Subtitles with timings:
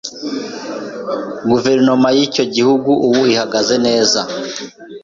[1.49, 4.19] Guverinoma yicyo gihugu ubu ihagaze neza.